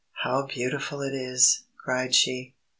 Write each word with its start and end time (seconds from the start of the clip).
"How 0.23 0.47
beautiful 0.47 1.03
it 1.03 1.13
is!" 1.13 1.65
cried 1.77 2.15
she. 2.15 2.55